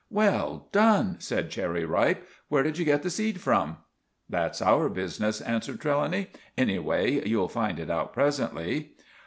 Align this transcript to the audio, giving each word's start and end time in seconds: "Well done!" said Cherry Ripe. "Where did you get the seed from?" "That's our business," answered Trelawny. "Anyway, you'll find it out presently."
"Well 0.09 0.67
done!" 0.71 1.17
said 1.19 1.51
Cherry 1.51 1.85
Ripe. 1.85 2.27
"Where 2.49 2.63
did 2.63 2.79
you 2.79 2.85
get 2.85 3.03
the 3.03 3.11
seed 3.11 3.39
from?" 3.39 3.77
"That's 4.27 4.59
our 4.59 4.89
business," 4.89 5.41
answered 5.41 5.79
Trelawny. 5.79 6.31
"Anyway, 6.57 7.23
you'll 7.29 7.47
find 7.49 7.79
it 7.79 7.91
out 7.91 8.11
presently." 8.11 8.95